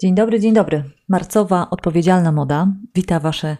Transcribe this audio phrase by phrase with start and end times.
[0.00, 0.84] Dzień dobry, dzień dobry.
[1.08, 3.56] Marcowa odpowiedzialna moda wita Wasze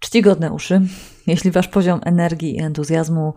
[0.00, 0.80] czcigodne uszy.
[1.26, 3.34] Jeśli Wasz poziom energii i entuzjazmu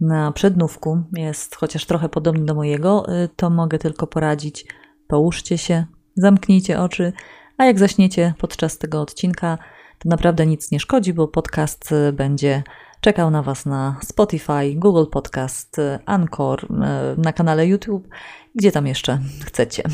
[0.00, 4.66] na przednówku jest chociaż trochę podobny do mojego, y, to mogę tylko poradzić.
[5.08, 5.84] Połóżcie się,
[6.16, 7.12] zamknijcie oczy,
[7.58, 9.58] a jak zaśniecie podczas tego odcinka,
[9.98, 12.62] to naprawdę nic nie szkodzi, bo podcast y, będzie
[13.04, 15.76] czekał na Was na Spotify, Google Podcast,
[16.06, 18.08] Anchor, e, na kanale YouTube,
[18.54, 19.82] gdzie tam jeszcze chcecie.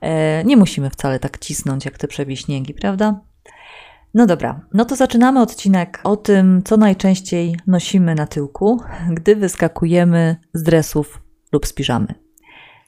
[0.00, 3.20] E, nie musimy wcale tak cisnąć jak te przewiśniegi, prawda?
[4.14, 8.80] No dobra, no to zaczynamy odcinek o tym, co najczęściej nosimy na tyłku,
[9.10, 11.22] gdy wyskakujemy z dresów
[11.52, 12.14] lub z piżamy.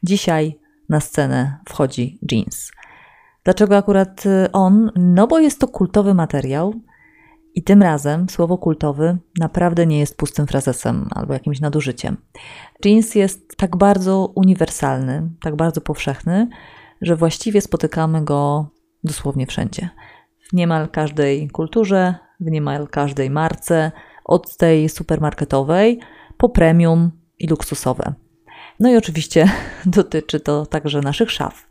[0.02, 2.70] Dzisiaj na scenę wchodzi jeans.
[3.44, 4.90] Dlaczego akurat on?
[4.96, 6.74] No bo jest to kultowy materiał,
[7.56, 12.16] i tym razem słowo kultowy naprawdę nie jest pustym frazesem albo jakimś nadużyciem.
[12.84, 16.48] Jeans jest tak bardzo uniwersalny, tak bardzo powszechny,
[17.00, 18.70] że właściwie spotykamy go
[19.04, 19.88] dosłownie wszędzie.
[20.48, 23.92] W niemal każdej kulturze, w niemal każdej marce,
[24.24, 26.00] od tej supermarketowej
[26.36, 28.14] po premium i luksusowe.
[28.80, 29.50] No i oczywiście
[29.86, 31.68] dotyczy to także naszych szaf.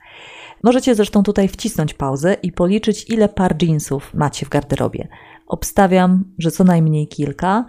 [0.63, 5.07] Możecie zresztą tutaj wcisnąć pauzę i policzyć, ile par jeansów macie w garderobie.
[5.47, 7.65] Obstawiam, że co najmniej kilka,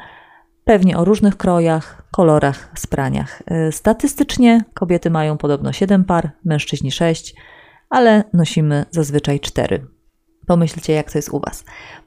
[0.64, 3.42] pewnie o różnych krojach, kolorach, spraniach.
[3.68, 7.34] Y, statystycznie kobiety mają podobno 7 par, mężczyźni 6,
[7.90, 9.86] ale nosimy zazwyczaj 4.
[10.46, 11.64] Pomyślcie, jak to jest u Was.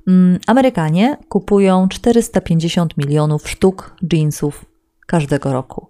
[0.08, 4.66] Mm, Amerykanie kupują 450 milionów sztuk jeansów
[5.08, 5.88] każdego roku.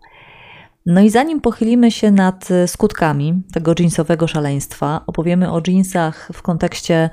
[0.85, 7.09] No i zanim pochylimy się nad skutkami tego jeansowego szaleństwa, opowiemy o jeansach w kontekście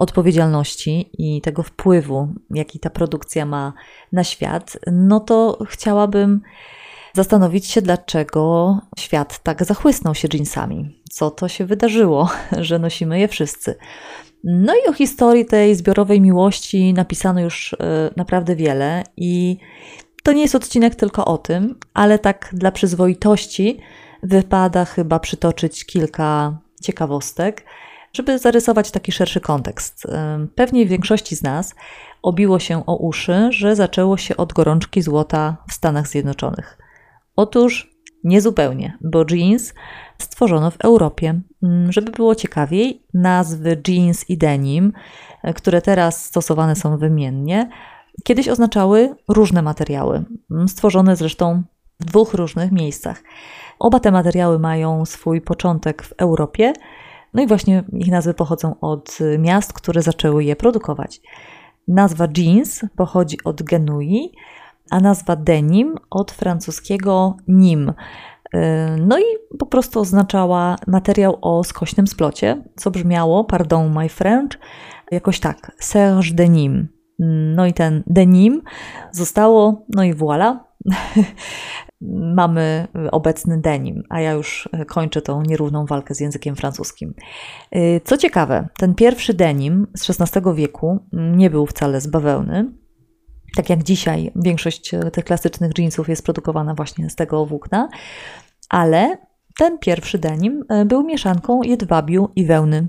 [0.00, 3.72] odpowiedzialności i tego wpływu, jaki ta produkcja ma
[4.12, 6.40] na świat, no to chciałabym
[7.12, 11.02] zastanowić się, dlaczego świat tak zachłysnął się jeansami.
[11.10, 12.30] Co to się wydarzyło,
[12.68, 13.74] że nosimy je wszyscy.
[14.44, 17.76] No i o historii tej zbiorowej miłości napisano już e,
[18.16, 19.56] naprawdę wiele i
[20.22, 23.80] to nie jest odcinek tylko o tym, ale tak dla przyzwoitości
[24.22, 27.64] wypada chyba przytoczyć kilka ciekawostek
[28.12, 30.06] żeby zarysować taki szerszy kontekst.
[30.54, 31.74] Pewnie w większości z nas
[32.22, 36.78] obiło się o uszy, że zaczęło się od gorączki złota w Stanach Zjednoczonych.
[37.36, 37.90] Otóż
[38.24, 39.74] niezupełnie, bo jeans
[40.18, 41.40] stworzono w Europie.
[41.88, 44.92] Żeby było ciekawiej, nazwy jeans i denim,
[45.42, 47.70] e, które teraz stosowane są wymiennie,
[48.24, 50.24] kiedyś oznaczały różne materiały,
[50.66, 51.62] stworzone zresztą
[52.00, 53.22] w dwóch różnych miejscach.
[53.78, 56.72] Oba te materiały mają swój początek w Europie,
[57.34, 61.20] no i właśnie ich nazwy pochodzą od miast, które zaczęły je produkować.
[61.88, 64.32] Nazwa jeans pochodzi od Genui,
[64.90, 67.92] a nazwa denim od francuskiego nim.
[68.98, 69.24] No i
[69.58, 74.58] po prostu oznaczała materiał o skośnym splocie, co brzmiało, pardon my French,
[75.10, 76.88] jakoś tak, Serge Denim.
[77.56, 78.62] No i ten denim
[79.12, 80.58] zostało, no i voilà,
[82.36, 87.14] mamy obecny denim, a ja już kończę tą nierówną walkę z językiem francuskim.
[87.76, 92.72] Y, co ciekawe, ten pierwszy denim z XVI wieku nie był wcale z bawełny.
[93.56, 97.88] Tak jak dzisiaj większość tych klasycznych jeansów jest produkowana właśnie z tego włókna,
[98.68, 99.18] ale
[99.58, 102.88] ten pierwszy denim był mieszanką jedwabiu i wełny.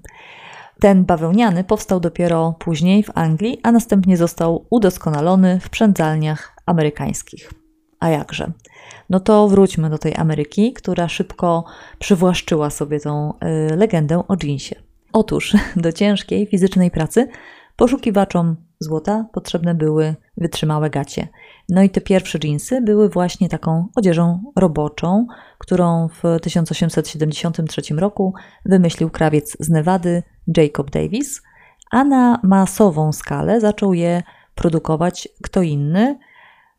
[0.80, 7.61] Ten bawełniany powstał dopiero później w Anglii, a następnie został udoskonalony w przędzalniach amerykańskich.
[8.02, 8.52] A jakże?
[9.10, 11.66] No to wróćmy do tej Ameryki, która szybko
[12.00, 13.34] przywłaszczyła sobie tą
[13.72, 14.76] y, legendę o jeansie.
[15.14, 17.28] Otóż do ciężkiej fizycznej pracy
[17.76, 21.28] poszukiwaczom złota potrzebne były wytrzymałe gacie.
[21.70, 28.34] No i te pierwsze jeansy były właśnie taką odzieżą roboczą, którą w 1873 roku
[28.66, 30.24] wymyślił krawiec z Nevady
[30.58, 31.42] Jacob Davis,
[31.92, 34.24] a na masową skalę zaczął je
[34.56, 36.18] produkować kto inny–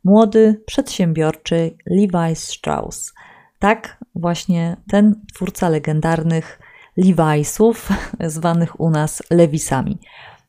[0.05, 3.13] młody, przedsiębiorczy Levi Strauss.
[3.59, 6.59] Tak, właśnie ten twórca legendarnych
[6.99, 7.93] Levi'sów,
[8.27, 9.99] zwanych u nas Lewisami.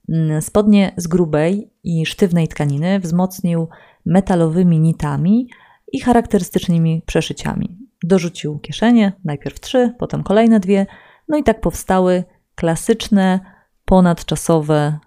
[0.10, 3.68] Mm, spodnie z grubej i sztywnej tkaniny wzmocnił
[4.06, 5.50] metalowymi nitami
[5.92, 7.78] i charakterystycznymi przeszyciami.
[8.04, 10.86] Dorzucił kieszenie, najpierw trzy, potem kolejne dwie,
[11.28, 12.24] no i tak powstały
[12.56, 13.40] klasyczne,
[13.86, 15.00] ponadczasowe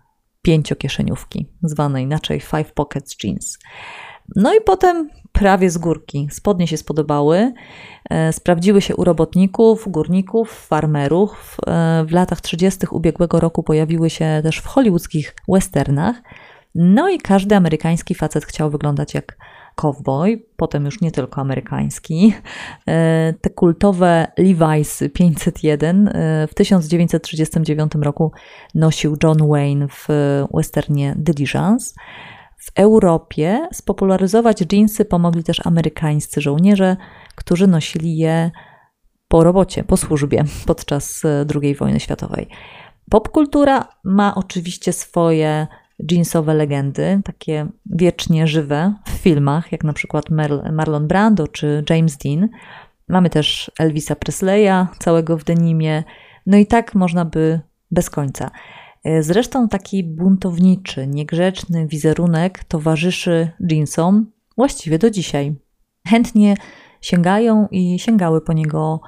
[0.42, 3.58] pięciokieszeniówki, zwane inaczej five pockets jeans.
[4.37, 6.28] No i potem prawie z górki.
[6.31, 7.52] Spodnie się spodobały,
[8.11, 11.56] e, sprawdziły się u robotników, górników, farmerów.
[11.67, 12.87] E, w latach 30.
[12.90, 16.17] ubiegłego roku pojawiły się też w hollywoodzkich westernach.
[16.75, 19.37] No i każdy amerykański facet chciał wyglądać jak
[19.75, 22.34] cowboy, potem już nie tylko amerykański.
[22.88, 26.11] E, te kultowe Levi's 501
[26.49, 28.32] w 1939 roku
[28.75, 30.06] nosił John Wayne w
[30.55, 31.94] westernie Diligence.
[32.56, 36.96] W Europie spopularyzować dżinsy pomogli też amerykańscy żołnierze,
[37.34, 38.50] którzy nosili je
[39.28, 41.22] po robocie, po służbie podczas
[41.62, 42.48] II wojny światowej.
[43.10, 45.66] Popkultura ma oczywiście swoje
[46.10, 50.24] jeansowe legendy, takie wiecznie żywe w filmach, jak na przykład
[50.72, 52.48] Marlon Brando czy James Dean.
[53.08, 56.04] Mamy też Elvisa Presleya, całego w denimie.
[56.46, 57.60] No i tak można by
[57.90, 58.50] bez końca.
[59.20, 65.54] Zresztą taki buntowniczy, niegrzeczny wizerunek towarzyszy jeansom właściwie do dzisiaj.
[66.06, 66.54] Chętnie
[67.00, 69.00] sięgają i sięgały po niego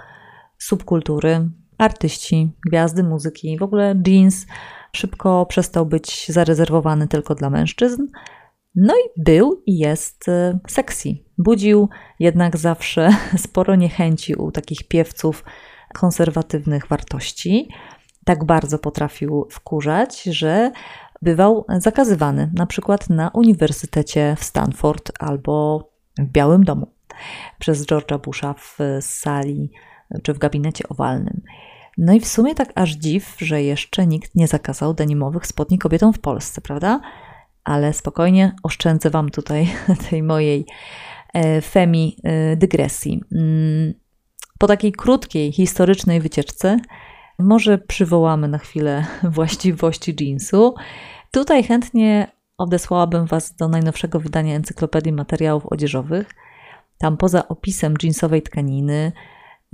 [0.58, 1.48] subkultury,
[1.78, 3.58] artyści, gwiazdy muzyki.
[3.58, 4.46] W ogóle jeans
[4.92, 8.02] szybko przestał być zarezerwowany tylko dla mężczyzn.
[8.74, 11.08] No i był i jest e, sexy.
[11.38, 11.88] Budził
[12.20, 13.10] jednak zawsze
[13.46, 15.44] sporo niechęci u takich piewców
[15.94, 17.68] konserwatywnych wartości.
[18.25, 20.70] Tak bardzo potrafił wkurzać, że
[21.23, 25.85] bywał zakazywany, na przykład na Uniwersytecie w Stanford albo
[26.19, 26.93] w Białym Domu
[27.59, 29.70] przez George'a Busha w sali
[30.23, 31.43] czy w gabinecie owalnym.
[31.99, 36.12] No i w sumie tak aż dziw, że jeszcze nikt nie zakazał denimowych spodni kobietom
[36.12, 37.00] w Polsce, prawda?
[37.65, 39.69] Ale spokojnie, oszczędzę Wam tutaj
[40.11, 40.67] tej mojej
[41.35, 43.20] e, femi e, dygresji.
[43.32, 43.94] Mm,
[44.59, 46.76] po takiej krótkiej, historycznej wycieczce
[47.38, 50.75] może przywołamy na chwilę właściwości jeansu.
[51.31, 56.35] Tutaj chętnie odesłałabym Was do najnowszego wydania Encyklopedii Materiałów Odzieżowych.
[56.99, 59.12] Tam poza opisem jeansowej tkaniny,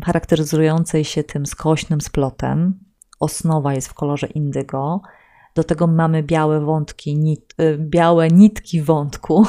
[0.05, 2.79] charakteryzującej się tym skośnym splotem.
[3.21, 5.01] Osnowa jest w kolorze indygo.
[5.55, 9.47] Do tego mamy białe wątki, nit, y, białe nitki wątku.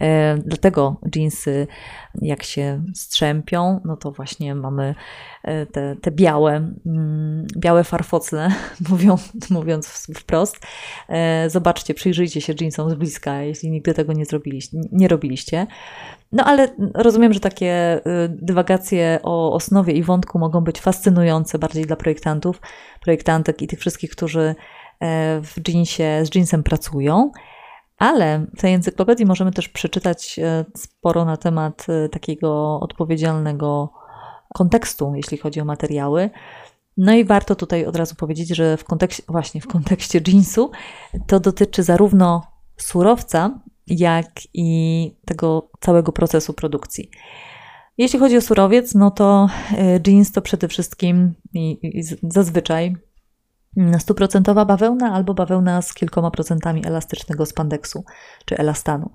[0.00, 1.66] E, dlatego jeansy,
[2.22, 4.94] jak się strzępią, no to właśnie mamy
[5.42, 8.48] e, te, te białe, mm, białe farfocle,
[9.50, 10.56] mówiąc wprost.
[11.08, 15.66] E, zobaczcie, przyjrzyjcie się jeansom z bliska, jeśli nigdy tego nie zrobiliście, nie robiliście.
[16.32, 21.96] No ale rozumiem, że takie dywagacje o osnowie i wątku mogą być fascynujące bardziej dla
[21.96, 22.60] projektantów,
[23.00, 24.54] projektantek i tych wszystkich, którzy e,
[25.42, 27.30] w jeansie, z jeansem pracują.
[27.98, 33.92] Ale w tej encyklopedii możemy też przeczytać e, sporo na temat e, takiego odpowiedzialnego
[34.54, 36.30] kontekstu, jeśli chodzi o materiały.
[36.96, 40.70] No i warto tutaj od razu powiedzieć, że w kontekście, właśnie w kontekście jeansu
[41.26, 42.42] to dotyczy zarówno
[42.76, 47.10] surowca, jak i tego całego procesu produkcji.
[47.98, 49.48] Jeśli chodzi o surowiec, no to
[49.78, 52.96] e, jeans to przede wszystkim i, i zazwyczaj
[53.98, 58.04] stuprocentowa bawełna albo bawełna z kilkoma procentami elastycznego spandeksu
[58.44, 59.10] czy elastanu.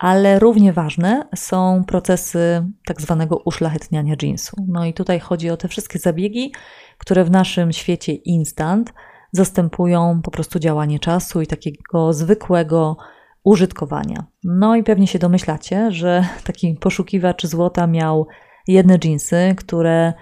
[0.00, 4.56] Ale równie ważne są procesy tak zwanego uszlachetniania jeansu.
[4.68, 6.52] No i tutaj chodzi o te wszystkie zabiegi,
[6.98, 8.92] które w naszym świecie instant
[9.32, 12.96] zastępują po prostu działanie czasu i takiego zwykłego
[13.44, 14.24] użytkowania.
[14.44, 18.26] No i pewnie się domyślacie, że taki poszukiwacz złota miał
[18.68, 20.12] jedne dżinsy, które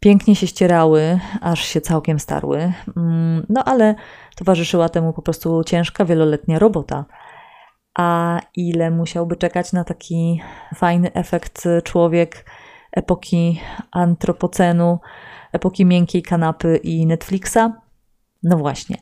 [0.00, 2.72] pięknie się ścierały, aż się całkiem starły.
[2.96, 3.94] Mm, no ale
[4.36, 7.04] towarzyszyła temu po prostu ciężka, wieloletnia robota.
[7.98, 10.42] A ile musiałby czekać na taki
[10.74, 12.44] fajny efekt człowiek
[12.92, 13.60] epoki
[13.92, 14.98] antropocenu,
[15.52, 17.58] epoki miękkiej kanapy i Netflixa?
[18.42, 18.96] No właśnie.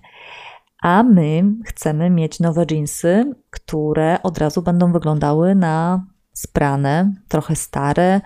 [0.83, 8.21] A my chcemy mieć nowe jeansy, które od razu będą wyglądały na sprane, trochę stare,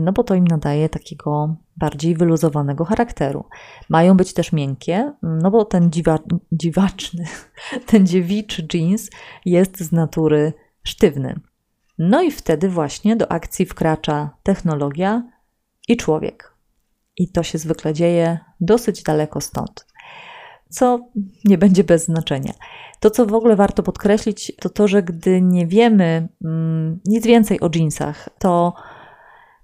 [0.00, 3.44] no bo to im nadaje takiego bardziej wyluzowanego charakteru.
[3.88, 6.18] Mają być też miękkie, no bo ten dziwa,
[6.52, 7.24] dziwaczny,
[7.86, 9.10] ten dziewiczy jeans
[9.44, 10.52] jest z natury
[10.82, 11.40] sztywny.
[11.98, 15.22] No i wtedy właśnie do akcji wkracza technologia
[15.88, 16.54] i człowiek.
[17.16, 19.90] I to się zwykle dzieje dosyć daleko stąd
[20.70, 21.08] co
[21.44, 22.52] nie będzie bez znaczenia.
[23.00, 27.60] To, co w ogóle warto podkreślić, to to, że gdy nie wiemy mm, nic więcej
[27.60, 28.74] o jeansach, to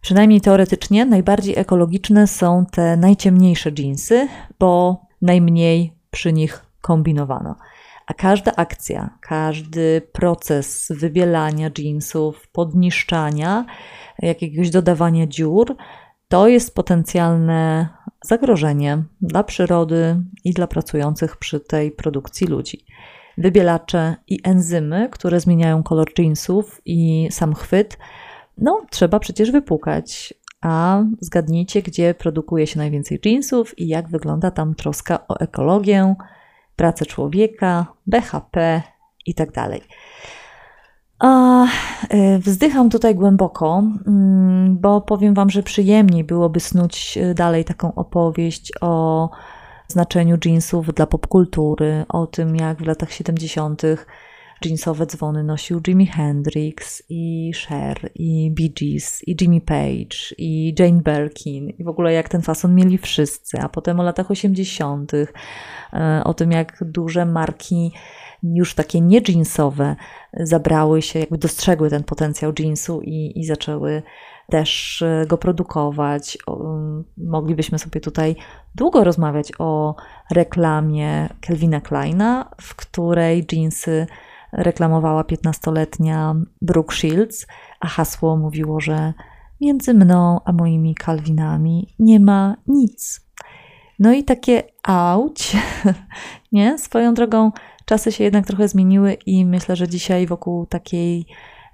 [0.00, 7.56] przynajmniej teoretycznie najbardziej ekologiczne są te najciemniejsze jeansy, bo najmniej przy nich kombinowano.
[8.06, 13.64] A każda akcja, każdy proces wybielania jeansów, podniszczania,
[14.18, 15.76] jakiegoś dodawania dziur,
[16.28, 17.88] to jest potencjalne
[18.24, 22.84] zagrożenie dla przyrody i dla pracujących przy tej produkcji ludzi.
[23.38, 27.98] Wybielacze i enzymy, które zmieniają kolor jeansów i sam chwyt,
[28.58, 30.34] no trzeba przecież wypłukać.
[30.60, 36.14] A zgadnijcie, gdzie produkuje się najwięcej jeansów i jak wygląda tam troska o ekologię,
[36.76, 38.82] pracę człowieka, BHP
[39.26, 39.52] itd.
[39.52, 39.80] Tak
[41.18, 41.64] A,
[42.14, 47.94] y, wzdycham tutaj głęboko, mm, bo powiem Wam, że przyjemniej byłoby snuć y, dalej taką
[47.94, 49.30] opowieść o
[49.88, 53.82] znaczeniu jeansów dla popkultury, o tym jak w latach 70.
[54.64, 61.02] jeansowe dzwony nosił Jimi Hendrix i Cher i Bee Gees i Jimmy Page i Jane
[61.02, 65.14] Birkin i w ogóle jak ten fason mieli wszyscy, a potem o latach 80.
[65.14, 65.26] Y,
[66.24, 67.92] o tym jak duże marki
[68.42, 69.96] już takie nie jeansowe
[70.40, 74.02] zabrały się, jakby dostrzegły ten potencjał jeansu i, i zaczęły
[74.50, 76.38] też e, go produkować.
[77.16, 78.36] Moglibyśmy sobie tutaj
[78.74, 79.94] długo rozmawiać o
[80.30, 84.06] reklamie Kelvina Kleina, w której jeansy
[84.56, 87.46] reklamowała 15-letnia Brooke Shields,
[87.80, 89.12] a hasło mówiło, że
[89.60, 93.26] między mną a moimi Calvinami nie ma nic.
[93.98, 95.56] No i takie auć,
[96.52, 96.78] nie?
[96.78, 97.52] Swoją drogą
[97.84, 101.26] czasy się jednak trochę zmieniły i myślę, że dzisiaj wokół takiej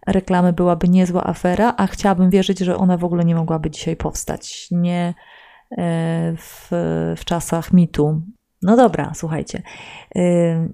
[0.07, 4.69] reklamy byłaby niezła afera, a chciałabym wierzyć, że ona w ogóle nie mogłaby dzisiaj powstać.
[4.71, 5.15] Nie
[5.79, 6.69] e, w,
[7.17, 8.23] w czasach mitu.
[8.63, 9.63] No dobra, słuchajcie.
[10.17, 10.23] E,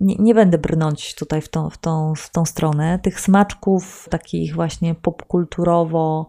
[0.01, 2.99] nie, nie, będę brnąć tutaj w tą, w, tą, w tą stronę.
[2.99, 6.27] Tych smaczków takich właśnie popkulturowo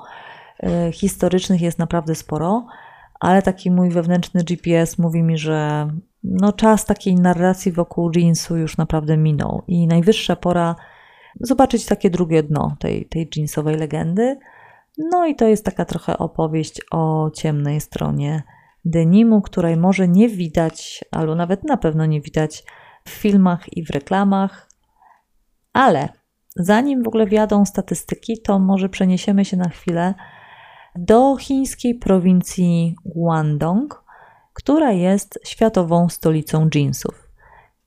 [0.64, 2.66] e, historycznych jest naprawdę sporo,
[3.20, 5.88] ale taki mój wewnętrzny GPS mówi mi, że
[6.24, 10.76] no czas takiej narracji wokół jeansu już naprawdę minął i najwyższa pora
[11.42, 14.40] zobaczyć takie drugie dno tej, tej jeansowej legendy.
[14.98, 18.44] No i to jest taka trochę opowieść o ciemnej stronie
[18.90, 22.64] denimu, której może nie widać, albo nawet na pewno nie widać
[23.06, 24.70] w filmach i w reklamach.
[25.74, 26.10] Ale
[26.56, 30.14] zanim w ogóle wjadą statystyki, to może przeniesiemy się na chwilę
[30.96, 34.04] do chińskiej prowincji Guangdong,
[34.54, 37.30] która jest światową stolicą jeansów.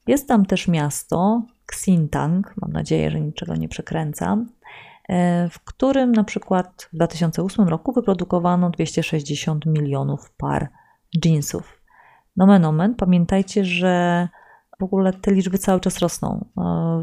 [0.07, 1.43] Jest tam też miasto
[1.73, 4.49] Xintang, mam nadzieję, że niczego nie przekręcam,
[5.09, 10.69] e, w którym na przykład w 2008 roku wyprodukowano 260 milionów par
[11.25, 11.83] jeansów.
[12.37, 14.29] Nomen omen, pamiętajcie, że
[14.81, 16.47] w ogóle te liczby cały czas rosną.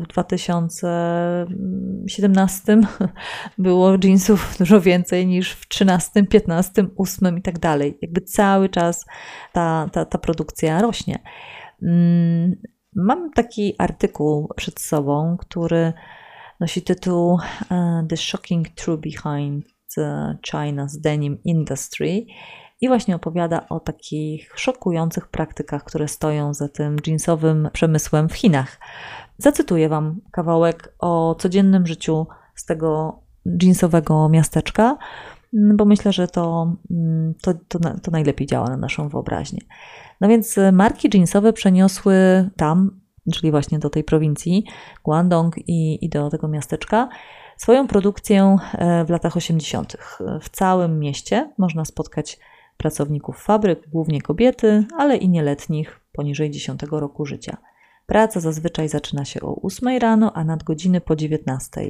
[0.03, 2.81] W 2017
[3.57, 7.97] było jeansów dużo więcej niż w 13, 15, 8 i tak dalej.
[8.01, 9.05] Jakby cały czas
[9.53, 11.19] ta, ta, ta produkcja rośnie.
[11.81, 12.55] Mm,
[12.95, 15.93] mam taki artykuł przed sobą, który
[16.59, 17.39] nosi tytuł
[17.71, 19.65] e, The Shocking Truth Behind
[20.51, 22.25] China's Denim Industry
[22.81, 28.79] i właśnie opowiada o takich szokujących praktykach, które stoją za tym jeansowym przemysłem w Chinach.
[29.37, 33.19] Zacytuję Wam kawałek o codziennym życiu z tego
[33.61, 34.97] jeansowego miasteczka,
[35.53, 36.75] bo myślę, że to,
[37.41, 39.61] to, to, to najlepiej działa na naszą wyobraźnię.
[40.21, 43.01] No więc marki jeansowe przeniosły tam,
[43.33, 44.63] czyli właśnie do tej prowincji
[45.03, 47.09] Guangdong i, i do tego miasteczka,
[47.57, 49.97] swoją produkcję e, w latach 80.
[50.41, 52.39] W całym mieście można spotkać
[52.79, 57.57] pracowników fabryk, głównie kobiety, ale i nieletnich poniżej 10 roku życia.
[58.05, 61.81] Praca zazwyczaj zaczyna się o 8 rano, a nadgodziny po 19.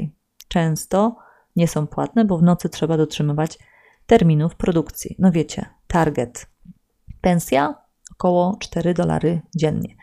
[0.47, 1.15] Często
[1.55, 3.59] nie są płatne, bo w nocy trzeba dotrzymywać
[4.05, 5.15] terminów produkcji.
[5.19, 6.49] No wiecie, target.
[7.21, 7.75] Pensja
[8.11, 9.95] około 4 dolary dziennie.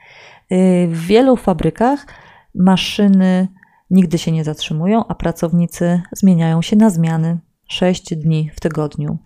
[0.53, 2.07] Y, w wielu fabrykach
[2.55, 3.49] maszyny
[3.91, 7.39] nigdy się nie zatrzymują, a pracownicy zmieniają się na zmiany
[7.69, 9.19] 6 dni w tygodniu.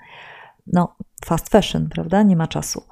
[0.67, 2.23] No, fast fashion, prawda?
[2.23, 2.83] Nie ma czasu.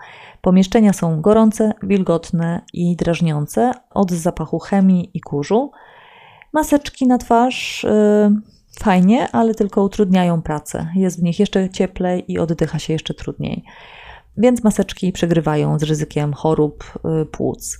[0.41, 5.71] Pomieszczenia są gorące, wilgotne i drażniące od zapachu chemii i kurzu.
[6.53, 8.41] Maseczki na twarz yy,
[8.81, 10.87] fajnie, ale tylko utrudniają pracę.
[10.95, 13.65] Jest w nich jeszcze cieplej i oddycha się jeszcze trudniej.
[14.37, 17.79] Więc maseczki przegrywają z ryzykiem chorób yy, płuc.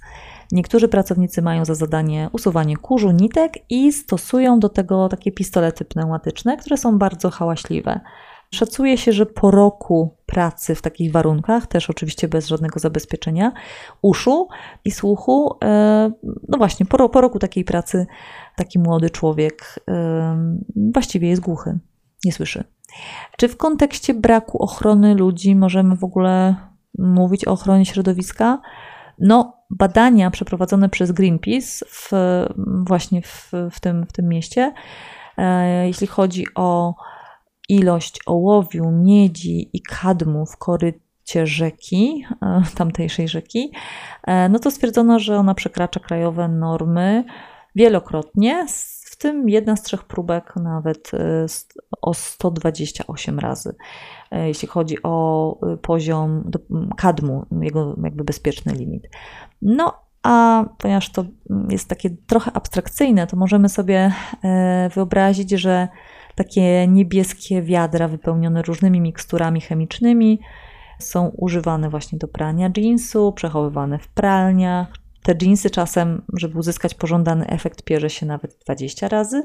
[0.53, 6.57] Niektórzy pracownicy mają za zadanie usuwanie kurzu, nitek i stosują do tego takie pistolety pneumatyczne,
[6.57, 8.01] które są bardzo hałaśliwe.
[8.55, 13.53] Szacuje się, że po roku pracy w takich warunkach, też oczywiście bez żadnego zabezpieczenia
[14.03, 14.49] uszu
[14.85, 16.11] i słuchu, e,
[16.49, 18.07] no właśnie, po, po roku takiej pracy
[18.57, 20.55] taki młody człowiek e,
[20.93, 21.79] właściwie jest głuchy,
[22.25, 22.65] nie słyszy.
[23.37, 26.57] Czy w kontekście braku ochrony ludzi możemy w ogóle
[26.99, 28.61] mówić o ochronie środowiska?
[29.19, 32.11] No, badania przeprowadzone przez Greenpeace w,
[32.87, 34.73] właśnie w, w, tym, w tym mieście,
[35.37, 36.95] e, jeśli chodzi o
[37.69, 43.73] ilość ołowiu, miedzi i kadmu w korycie rzeki, e, tamtejszej rzeki,
[44.27, 47.25] e, no to stwierdzono, że ona przekracza krajowe normy
[47.75, 48.67] wielokrotnie,
[49.05, 51.47] w tym jedna z trzech próbek nawet e,
[52.03, 53.75] o 128 razy,
[54.33, 56.51] jeśli chodzi o poziom
[56.97, 59.09] kadmu, jego jakby bezpieczny limit.
[59.63, 61.25] No, a ponieważ to
[61.71, 64.13] jest takie trochę abstrakcyjne, to możemy sobie
[64.95, 65.89] wyobrazić, że
[66.39, 70.41] takie niebieskie wiadra wypełnione różnymi miksturami chemicznymi
[70.99, 74.89] są używane właśnie do prania jeansu, przechowywane w pralniach.
[75.23, 79.43] Te jeansy czasem, żeby uzyskać pożądany efekt, pierze się nawet 20 razy.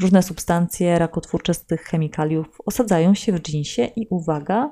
[0.00, 4.70] Różne substancje rakotwórcze z tych chemikaliów osadzają się w jeansie i uwaga,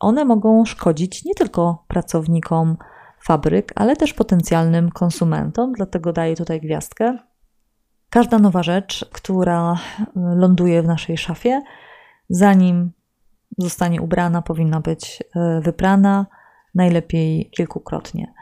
[0.00, 2.76] one mogą szkodzić nie tylko pracownikom
[3.24, 7.18] fabryk, ale też potencjalnym konsumentom, dlatego daję tutaj gwiazdkę.
[8.10, 11.62] Każda nowa rzecz, która y, ląduje w naszej szafie,
[12.28, 12.90] zanim
[13.58, 16.26] zostanie ubrana, powinna być y, wyprana,
[16.74, 18.32] najlepiej kilkukrotnie.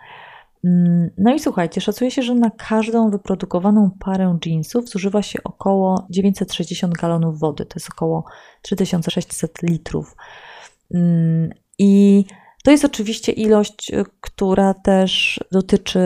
[0.64, 6.06] Mm, no i słuchajcie, szacuje się, że na każdą wyprodukowaną parę jeansów zużywa się około
[6.10, 8.24] 960 galonów wody, to jest około
[8.62, 10.16] 3600 litrów.
[10.94, 12.24] Mm, I
[12.64, 16.00] to jest oczywiście ilość, y, która też dotyczy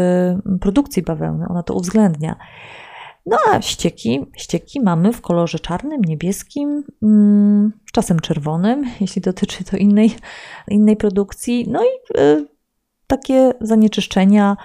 [0.61, 2.37] produkcji bawełny, ona to uwzględnia.
[3.27, 9.77] No a ścieki, ścieki mamy w kolorze czarnym, niebieskim, mm, czasem czerwonym, jeśli dotyczy to
[9.77, 10.17] innej,
[10.69, 11.67] innej produkcji.
[11.69, 12.47] No i y,
[13.07, 14.57] takie zanieczyszczenia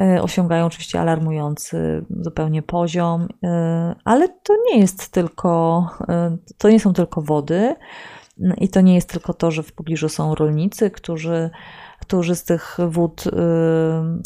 [0.00, 3.48] y, osiągają oczywiście alarmujący zupełnie poziom, y,
[4.04, 5.86] ale to nie jest tylko,
[6.58, 7.74] to nie są tylko wody.
[8.58, 11.50] I to nie jest tylko to, że w pobliżu są rolnicy, którzy,
[12.00, 13.24] którzy z tych wód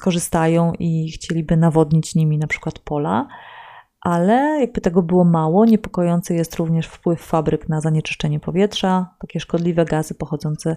[0.02, 3.28] korzystają i chcieliby nawodnić nimi na przykład pola,
[4.00, 9.14] ale jakby tego było mało, niepokojący jest również wpływ fabryk na zanieczyszczenie powietrza.
[9.19, 10.76] Takie szkodliwe gazy pochodzące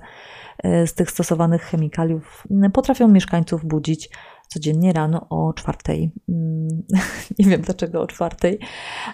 [0.65, 4.09] y, z tych stosowanych chemikaliów potrafią mieszkańców budzić
[4.47, 6.11] codziennie rano o czwartej.
[6.29, 6.67] Mm,
[7.39, 8.59] nie wiem dlaczego o czwartej,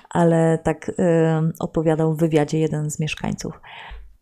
[0.09, 0.93] ale tak y,
[1.59, 3.61] opowiadał w wywiadzie jeden z mieszkańców.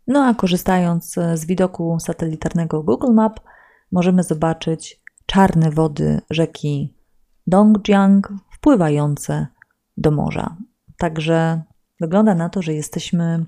[0.08, 3.40] No a korzystając e, z widoku satelitarnego Google Map,
[3.92, 6.94] możemy zobaczyć czarne wody rzeki
[7.48, 9.48] Dongjiang wpływające
[9.98, 10.56] do morza.
[10.98, 11.62] Także
[12.02, 13.46] wygląda na to, że jesteśmy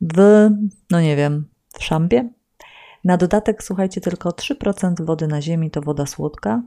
[0.00, 0.48] w,
[0.90, 1.48] no nie wiem,
[1.78, 2.28] w szambie.
[3.04, 6.62] Na dodatek, słuchajcie, tylko 3% wody na Ziemi to woda słodka,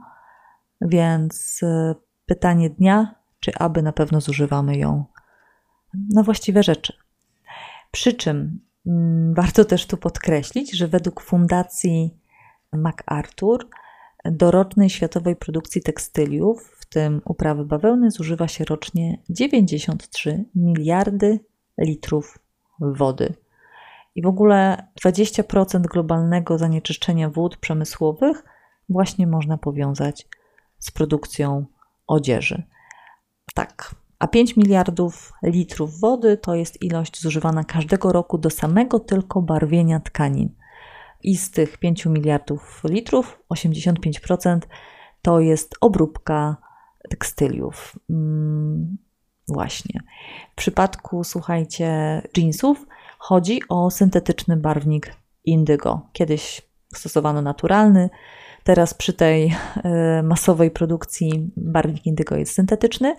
[0.82, 5.06] więc e, pytanie dnia, czy aby na pewno zużywamy ją
[6.14, 6.94] na właściwe rzeczy.
[7.92, 12.18] Przy czym Mm, warto też tu podkreślić, że według Fundacji
[12.74, 13.70] MacArthur
[14.26, 21.40] do rocznej światowej produkcji tekstyliów, tym uprawy bawełny, zużywa się rocznie 93 miliardy
[21.78, 22.40] litrów
[22.80, 23.34] wody.
[24.16, 28.44] I w ogóle 20% globalnego zanieczyszczenia wód przemysłowych
[28.90, 30.28] właśnie można powiązać
[30.80, 31.66] z produkcją
[32.08, 32.64] odzieży.
[33.54, 39.42] Tak, a 5 miliardów litrów wody to jest ilość zużywana każdego roku do samego tylko
[39.42, 40.56] barwienia tkanin.
[41.24, 44.60] I z tych 5 miliardów litrów 85%
[45.22, 46.58] to jest obróbka
[47.10, 47.96] tekstyliów.
[48.10, 48.98] Mm,
[49.48, 50.00] właśnie.
[50.52, 52.88] W przypadku, słuchajcie, jeansów
[53.18, 56.02] chodzi o syntetyczny barwnik indygo.
[56.14, 56.62] Kiedyś
[56.96, 58.10] stosowano naturalny,
[58.64, 63.16] teraz przy tej y, masowej produkcji barwnik indygo jest syntetyczny.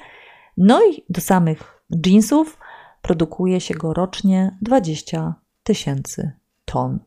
[0.57, 2.59] No i do samych jeansów
[3.03, 6.33] produkuje się go rocznie 20 tysięcy
[6.65, 6.99] ton.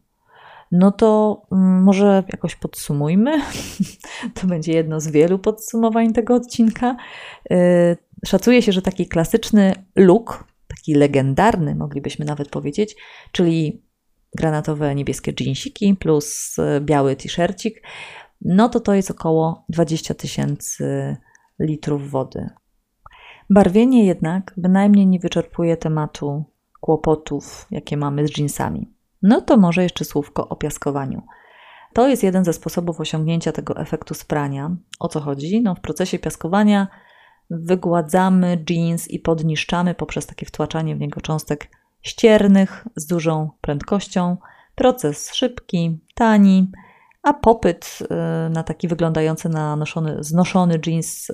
[0.71, 3.41] No to mm, może jakoś podsumujmy.
[4.33, 6.97] To będzie jedno z wielu podsumowań tego odcinka.
[7.51, 12.95] Y, szacuje się, że taki klasyczny look, taki legendarny, moglibyśmy nawet powiedzieć,
[13.31, 13.81] czyli
[14.37, 17.81] granatowe niebieskie jeansiki plus y, biały t-shircik,
[18.41, 21.17] no to to jest około 20 tysięcy
[21.59, 22.49] litrów wody.
[23.49, 26.43] Barwienie jednak bynajmniej nie wyczerpuje tematu
[26.81, 28.94] kłopotów, jakie mamy z jeansami.
[29.25, 31.21] No to może jeszcze słówko o piaskowaniu.
[31.93, 34.75] To jest jeden ze sposobów osiągnięcia tego efektu sprania.
[34.99, 35.61] O co chodzi?
[35.61, 36.87] No, w procesie piaskowania
[37.49, 41.67] wygładzamy jeans i podniszczamy poprzez takie wtłaczanie w niego cząstek
[42.01, 44.37] ściernych z dużą prędkością.
[44.75, 46.71] Proces szybki, tani,
[47.23, 51.33] a popyt y, na taki wyglądający na noszony, znoszony jeans y,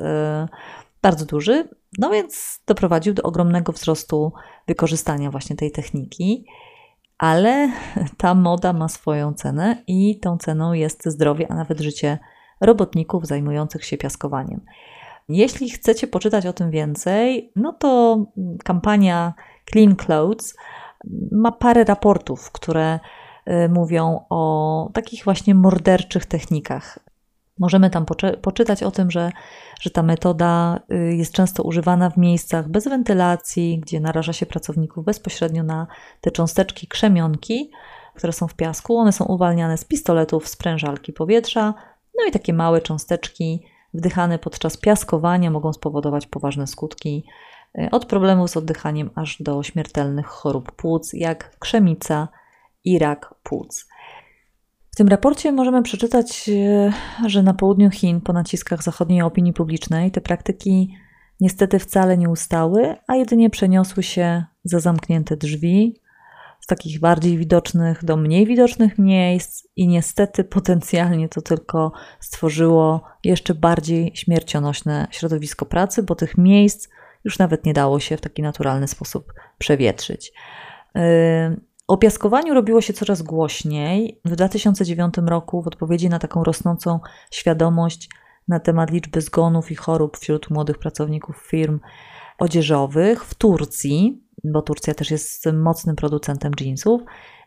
[1.01, 4.34] bardzo duży, no więc doprowadził do ogromnego wzrostu
[4.67, 6.45] wykorzystania właśnie tej techniki,
[7.21, 7.71] ale
[8.17, 12.19] ta moda ma swoją cenę i tą ceną jest zdrowie, a nawet życie
[12.62, 14.62] robotników zajmujących się piaskowaniem.
[15.29, 18.19] Jeśli chcecie poczytać o tym więcej, no to
[18.63, 19.34] kampania
[19.71, 20.55] Clean Clothes
[21.31, 22.99] ma parę raportów, które
[23.47, 26.99] y, mówią o takich właśnie morderczych technikach
[27.62, 28.06] Możemy tam
[28.41, 29.32] poczytać o tym, że,
[29.82, 35.06] że ta metoda y, jest często używana w miejscach bez wentylacji, gdzie naraża się pracowników
[35.06, 35.88] bezpośrednio na
[36.21, 37.71] te cząsteczki krzemionki,
[38.15, 38.97] które są w piasku.
[38.97, 41.74] One są uwalniane z pistoletów, sprężalki powietrza,
[42.19, 47.26] no i takie małe cząsteczki wdychane podczas piaskowania mogą spowodować poważne skutki,
[47.91, 52.28] od problemów z oddychaniem aż do śmiertelnych chorób płuc, jak krzemica
[52.86, 53.88] i rak płuc.
[54.93, 56.49] W tym raporcie możemy przeczytać,
[57.27, 60.95] że na południu Chin, po naciskach zachodniej opinii publicznej, te praktyki
[61.39, 66.01] niestety wcale nie ustały, a jedynie przeniosły się za zamknięte drzwi,
[66.60, 73.56] z takich bardziej widocznych do mniej widocznych miejsc, i niestety potencjalnie to tylko stworzyło jeszcze
[73.56, 76.89] bardziej śmiercionośne środowisko pracy, bo tych miejsc
[77.23, 80.34] już nawet nie dało się w taki naturalny sposób przewietrzyć.
[81.91, 84.19] O piaskowaniu robiło się coraz głośniej.
[84.25, 86.99] W 2009 roku, w odpowiedzi na taką rosnącą
[87.32, 88.10] świadomość
[88.47, 91.80] na temat liczby zgonów i chorób wśród młodych pracowników firm
[92.38, 97.01] odzieżowych w Turcji, bo Turcja też jest mocnym producentem jeansów.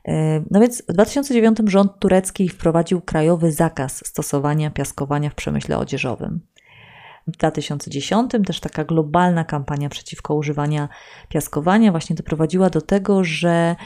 [0.05, 6.41] E, no więc w 2009 rząd turecki wprowadził krajowy zakaz stosowania piaskowania w przemyśle odzieżowym.
[7.27, 10.89] W 2010 też taka globalna kampania przeciwko używaniu
[11.29, 13.77] piaskowania właśnie doprowadziła do tego, że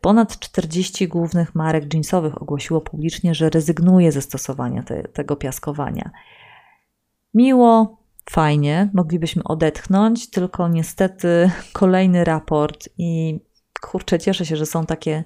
[0.00, 6.10] ponad 40 głównych marek jeansowych ogłosiło publicznie, że rezygnuje ze stosowania te, tego piaskowania.
[7.34, 7.98] Miło,
[8.30, 13.40] fajnie, moglibyśmy odetchnąć, tylko niestety kolejny raport i
[13.80, 15.24] kurczę, cieszę się, że są takie,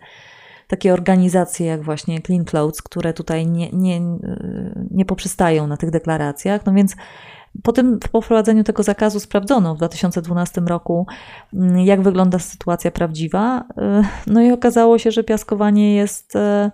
[0.68, 4.00] takie organizacje jak właśnie Clean Clothes, które tutaj nie, nie,
[4.90, 6.66] nie poprzestają na tych deklaracjach.
[6.66, 6.96] No więc
[7.62, 11.06] po tym po wprowadzeniu tego zakazu sprawdzono w 2012 roku,
[11.54, 13.60] mm, jak wygląda sytuacja prawdziwa.
[13.60, 16.70] Y, no i okazało się, że piaskowanie jest y,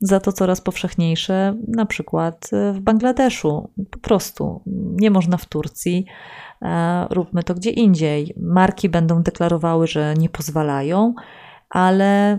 [0.00, 3.70] za to coraz powszechniejsze, na przykład y, w Bangladeszu.
[3.90, 4.62] Po prostu
[5.00, 6.06] nie można w Turcji,
[7.10, 8.34] róbmy to gdzie indziej.
[8.36, 11.14] Marki będą deklarowały, że nie pozwalają,
[11.70, 12.38] ale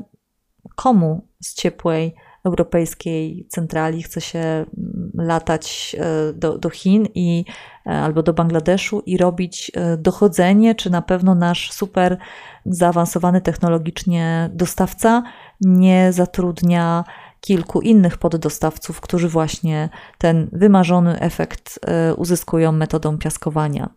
[0.75, 7.45] komu z ciepłej europejskiej centrali chce się mm, latać e, do, do Chin i,
[7.86, 12.17] e, albo do Bangladeszu i robić e, dochodzenie, czy na pewno nasz super
[12.65, 15.23] zaawansowany technologicznie dostawca
[15.62, 17.04] nie zatrudnia
[17.41, 21.80] kilku innych poddostawców, którzy właśnie ten wymarzony efekt
[22.17, 23.89] uzyskują metodą piaskowania.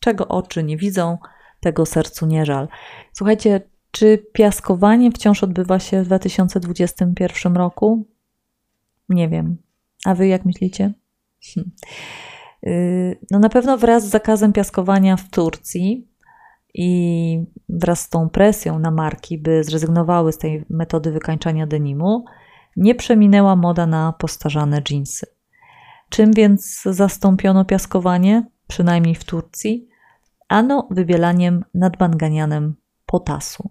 [0.00, 1.18] Czego oczy nie widzą,
[1.60, 2.68] tego sercu nie żal.
[3.12, 8.06] Słuchajcie, czy piaskowanie wciąż odbywa się w 2021 roku?
[9.08, 9.56] Nie wiem.
[10.04, 10.94] A wy jak myślicie?
[11.54, 11.70] Hm.
[12.66, 16.08] Y, no na pewno wraz z zakazem piaskowania w Turcji
[16.74, 22.24] i wraz z tą presją na marki, by zrezygnowały z tej metody wykańczania denimu,
[22.76, 25.26] nie przeminęła moda na postarzane dżinsy.
[26.08, 29.88] Czym więc zastąpiono piaskowanie, przynajmniej w Turcji?
[30.48, 32.74] Ano wybielaniem nadbanganianem
[33.06, 33.70] potasu.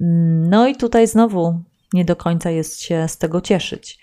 [0.00, 1.60] No i tutaj znowu
[1.92, 3.98] nie do końca jest się z tego cieszyć.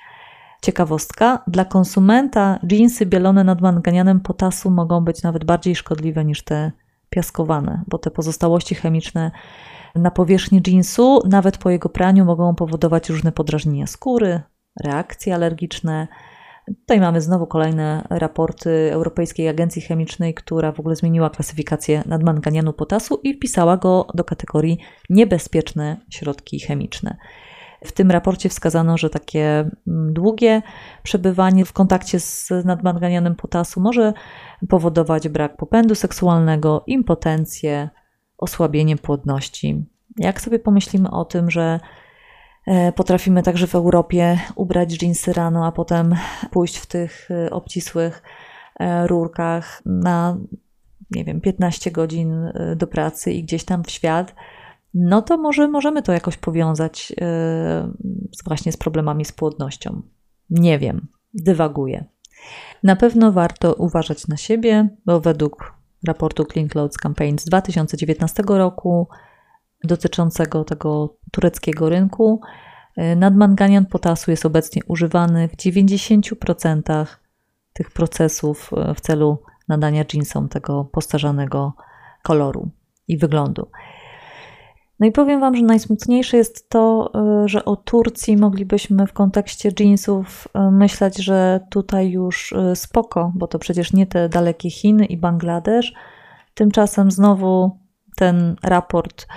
[0.61, 6.71] Ciekawostka, dla konsumenta dżinsy bielone nad manganianem potasu mogą być nawet bardziej szkodliwe niż te
[7.09, 9.31] piaskowane, bo te pozostałości chemiczne
[9.95, 14.41] na powierzchni dżinsu, nawet po jego praniu, mogą powodować różne podrażnienia skóry,
[14.83, 16.07] reakcje alergiczne,
[16.65, 23.19] Tutaj mamy znowu kolejne raporty Europejskiej Agencji Chemicznej, która w ogóle zmieniła klasyfikację nadmanganianu potasu
[23.23, 24.77] i wpisała go do kategorii
[25.09, 27.17] niebezpieczne środki chemiczne.
[27.85, 30.61] W tym raporcie wskazano, że takie mm, długie
[31.03, 34.13] przebywanie w kontakcie z nadmanganianem potasu może
[34.69, 37.89] powodować brak popędu seksualnego, impotencję,
[38.37, 39.85] osłabienie płodności.
[40.17, 41.79] Jak sobie pomyślimy o tym, że
[42.95, 46.15] potrafimy także w Europie ubrać dżinsy rano, a potem
[46.51, 48.23] pójść w tych e, obcisłych
[48.79, 50.37] e, rurkach na,
[51.11, 54.35] nie wiem, 15 godzin do pracy i gdzieś tam w świat,
[54.93, 57.13] no to może możemy to jakoś powiązać
[58.45, 60.01] właśnie z problemami z płodnością.
[60.49, 62.05] Nie wiem, dywaguję.
[62.83, 65.73] Na pewno warto uważać na siebie, bo według
[66.07, 69.07] raportu Clean Clothes Campaign z 2019 roku
[69.83, 72.41] dotyczącego tego tureckiego rynku.
[72.97, 77.05] Y, nadmanganian potasu jest obecnie używany w 90%
[77.73, 81.73] tych procesów y, w celu nadania jeansom tego postarzanego
[82.23, 82.69] koloru
[83.07, 83.67] i wyglądu.
[84.99, 87.11] No i powiem Wam, że najsmutniejsze jest to,
[87.43, 93.59] y, że o Turcji moglibyśmy w kontekście jeansów myśleć, że tutaj już spoko, bo to
[93.59, 95.93] przecież nie te dalekie Chiny i Bangladesz.
[96.53, 97.79] Tymczasem znowu
[98.15, 99.27] ten raport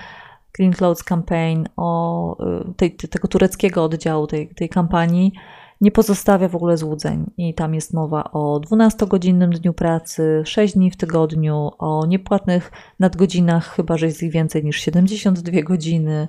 [0.56, 2.36] Clean Clothes Campaign, o
[2.70, 5.32] y, tej, tego tureckiego oddziału tej, tej kampanii,
[5.80, 7.30] nie pozostawia w ogóle złudzeń.
[7.36, 13.74] I tam jest mowa o 12-godzinnym dniu pracy, 6 dni w tygodniu, o niepłatnych nadgodzinach,
[13.74, 16.26] chyba że jest ich więcej niż 72 godziny.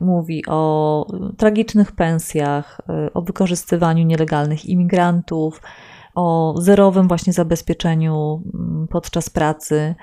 [0.00, 5.60] Mówi o tragicznych pensjach, y, o wykorzystywaniu nielegalnych imigrantów,
[6.14, 9.94] o zerowym właśnie zabezpieczeniu mm, podczas pracy.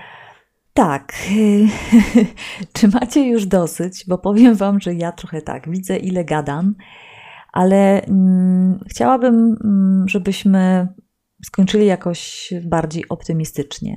[0.78, 1.14] Tak,
[2.74, 4.06] czy macie już dosyć?
[4.08, 6.76] Bo powiem Wam, że ja trochę tak, widzę ile gadam,
[7.54, 10.88] ale mm, chciałabym, mm, żebyśmy
[11.44, 13.96] skończyli jakoś bardziej optymistycznie.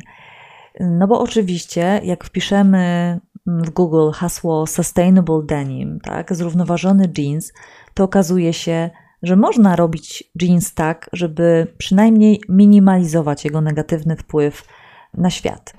[0.80, 7.52] No bo oczywiście, jak wpiszemy w Google hasło sustainable denim, tak, zrównoważony jeans,
[7.94, 8.90] to okazuje się,
[9.22, 14.77] że można robić jeans tak, żeby przynajmniej minimalizować jego negatywny wpływ
[15.14, 15.74] na świat.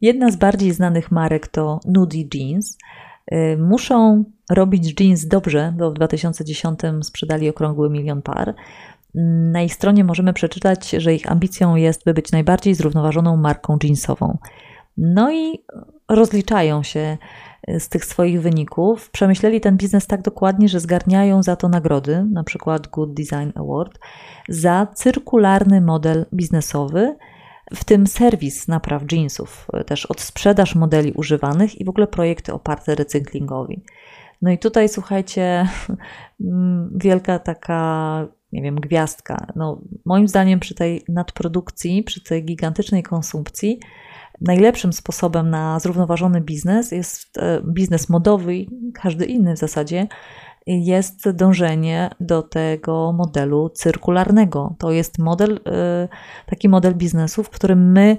[0.00, 2.78] Jedna z bardziej znanych marek to Nudie Jeans.
[3.32, 8.54] Y, muszą robić jeans dobrze, bo w 2010 sprzedali okrągły milion par.
[9.52, 14.38] Na ich stronie możemy przeczytać, że ich ambicją jest, by być najbardziej zrównoważoną marką jeansową.
[14.96, 15.64] No i
[16.08, 17.18] rozliczają się
[17.78, 19.10] z tych swoich wyników.
[19.10, 23.98] Przemyśleli ten biznes tak dokładnie, że zgarniają za to nagrody, na przykład Good Design Award,
[24.48, 27.16] za cyrkularny model biznesowy,
[27.74, 32.94] w tym serwis napraw jeansów, też od sprzedaż modeli używanych i w ogóle projekty oparte
[32.94, 33.82] recyklingowi.
[34.42, 35.68] No i tutaj słuchajcie,
[37.04, 39.46] wielka taka, nie wiem, gwiazdka.
[39.56, 43.80] No, moim zdaniem przy tej nadprodukcji, przy tej gigantycznej konsumpcji,
[44.40, 50.06] najlepszym sposobem na zrównoważony biznes jest e, biznes modowy i każdy inny w zasadzie,
[50.66, 54.74] jest dążenie do tego modelu cyrkularnego.
[54.78, 56.08] To jest model, e,
[56.46, 58.16] taki model biznesu, w którym my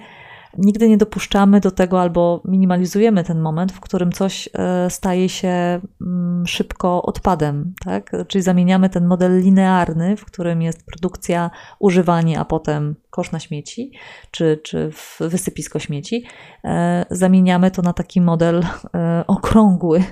[0.57, 5.81] nigdy nie dopuszczamy do tego albo minimalizujemy ten moment, w którym coś e, staje się
[6.01, 8.11] mm, szybko odpadem, tak?
[8.27, 13.91] Czyli zamieniamy ten model linearny, w którym jest produkcja, używanie, a potem kosz na śmieci,
[14.31, 16.25] czy, czy wysypisko śmieci,
[16.63, 18.63] e, zamieniamy to na taki model
[18.95, 20.03] e, okrągły,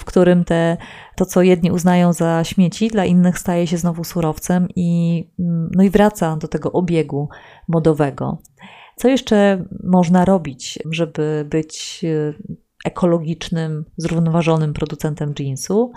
[0.00, 0.76] w którym te,
[1.16, 5.82] to, co jedni uznają za śmieci, dla innych staje się znowu surowcem i, mm, no
[5.82, 7.28] i wraca do tego obiegu
[7.68, 8.38] modowego.
[9.00, 12.34] Co jeszcze można robić, żeby być e,
[12.84, 15.92] ekologicznym, zrównoważonym producentem jeansu?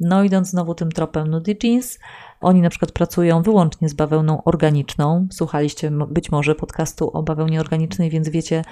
[0.00, 1.98] No, idąc znowu tym tropem Nudie Jeans,
[2.40, 5.28] oni na przykład pracują wyłącznie z bawełną organiczną.
[5.32, 8.64] Słuchaliście być może podcastu o bawełnie organicznej, więc wiecie,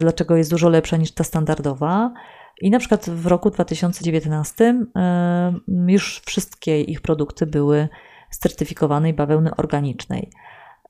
[0.00, 2.12] dlaczego jest dużo lepsza niż ta standardowa.
[2.60, 5.54] I na przykład w roku 2019 e,
[5.86, 7.88] już wszystkie ich produkty były
[8.30, 10.30] z certyfikowanej bawełny organicznej.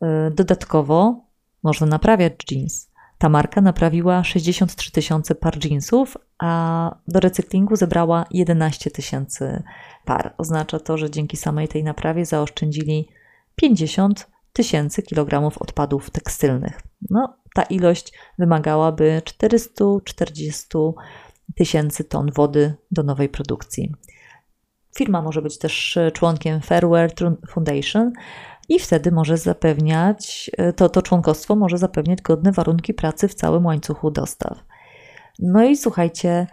[0.03, 1.28] E, dodatkowo
[1.63, 2.91] można naprawiać jeans.
[3.19, 9.63] Ta marka naprawiła 63 tysiące par jeansów, a do recyklingu zebrała 11 tysięcy
[10.05, 10.35] par.
[10.39, 13.09] Oznacza to, że dzięki samej tej naprawie zaoszczędzili
[13.57, 16.81] 50 tysięcy kilogramów odpadów tekstylnych.
[17.11, 20.67] No, ta ilość wymagałaby 440
[21.57, 23.95] tysięcy ton wody do nowej produkcji.
[24.97, 27.13] Firma może być też członkiem Fairware
[27.49, 28.13] Foundation,
[28.69, 33.67] i wtedy może zapewniać, e, to, to członkostwo może zapewniać godne warunki pracy w całym
[33.67, 34.65] łańcuchu dostaw.
[35.39, 36.47] No i słuchajcie,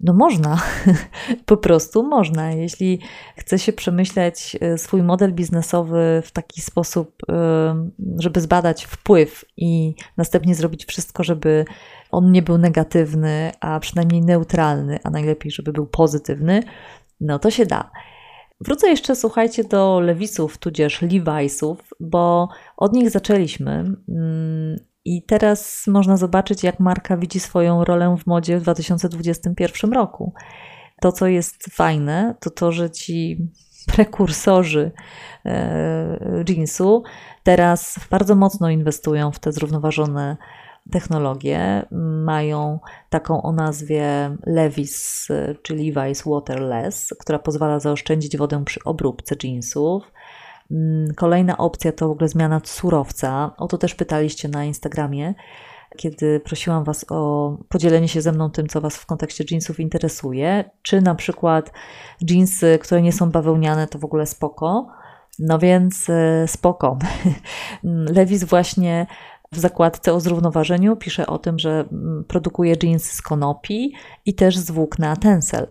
[0.00, 0.62] no można,
[1.46, 2.52] po prostu można.
[2.52, 3.00] Jeśli
[3.36, 9.94] chce się przemyśleć e, swój model biznesowy w taki sposób, e, żeby zbadać wpływ i
[10.16, 11.64] następnie zrobić wszystko, żeby
[12.10, 16.62] on nie był negatywny, a przynajmniej neutralny, a najlepiej, żeby był pozytywny,
[17.20, 17.90] no to się da.
[18.60, 23.72] Wrócę jeszcze, słuchajcie, do Lewisów, tudzież Levi'sów, bo od nich zaczęliśmy.
[24.08, 30.32] Mm, I teraz można zobaczyć, jak marka widzi swoją rolę w modzie w 2021 roku.
[31.00, 33.48] To, co jest fajne, to to, że ci
[33.86, 34.90] prekursorzy
[35.44, 37.02] e, jeansu
[37.42, 40.36] teraz bardzo mocno inwestują w te zrównoważone
[40.90, 41.86] technologie.
[42.24, 42.78] Mają
[43.10, 45.28] taką o nazwie Levis,
[45.62, 50.12] czyli Levi's Waterless, która pozwala zaoszczędzić wodę przy obróbce jeansów.
[50.70, 53.54] Mm, kolejna opcja to w ogóle zmiana surowca.
[53.56, 55.34] O to też pytaliście na Instagramie,
[55.96, 60.70] kiedy prosiłam Was o podzielenie się ze mną tym, co Was w kontekście jeansów interesuje.
[60.82, 61.72] Czy na przykład
[62.20, 64.88] jeansy, które nie są bawełniane, to w ogóle spoko.
[65.38, 66.98] No więc e, spoko.
[68.16, 69.06] Levis właśnie
[69.52, 73.94] w zakładce o zrównoważeniu pisze o tym, że mm, produkuje jeans z konopi
[74.26, 75.66] i też z włókna tencel.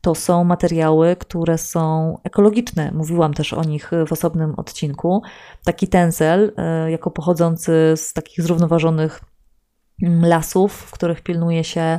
[0.00, 2.92] To są materiały, które są ekologiczne.
[2.92, 5.22] Mówiłam też o nich w osobnym odcinku.
[5.64, 9.20] Taki tencel, e, jako pochodzący z takich zrównoważonych
[10.02, 11.98] mm, lasów, w których pilnuje się,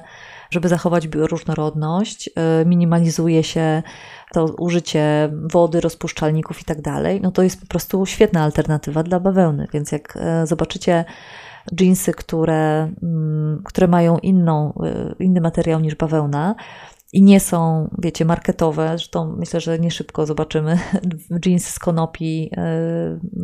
[0.49, 3.83] żeby zachować bioróżnorodność, e, minimalizuje się
[4.31, 9.19] to użycie wody, rozpuszczalników i tak dalej, no to jest po prostu świetna alternatywa dla
[9.19, 9.67] bawełny.
[9.73, 11.05] Więc jak e, zobaczycie
[11.79, 16.55] jeansy, które, mm, które mają inną, e, inny materiał niż bawełna,
[17.13, 18.87] i nie są, wiecie, marketowe.
[18.87, 20.79] Zresztą myślę, że nie szybko zobaczymy
[21.45, 22.57] jeans z konopi e,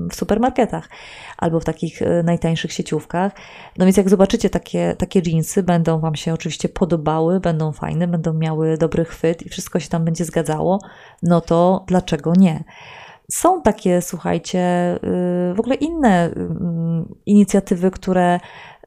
[0.09, 0.89] w supermarketach
[1.37, 3.31] albo w takich e, najtańszych sieciówkach.
[3.77, 8.33] No więc jak zobaczycie takie, takie jeansy, będą Wam się oczywiście podobały, będą fajne, będą
[8.33, 10.79] miały dobry chwyt i wszystko się tam będzie zgadzało,
[11.23, 12.63] no to dlaczego nie?
[13.31, 14.59] Są takie, słuchajcie,
[15.51, 18.39] y, w ogóle inne mm, inicjatywy, które